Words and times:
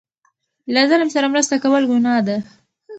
له 0.73 0.81
ظالم 0.89 1.09
سره 1.15 1.31
مرسته 1.33 1.55
کول 1.63 1.83
ګناه 1.91 2.21
ده. 2.27 2.37